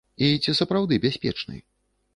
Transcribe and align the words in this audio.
І 0.27 0.39
ці 0.45 0.55
сапраўды 0.61 0.99
бяспечны? 1.07 1.63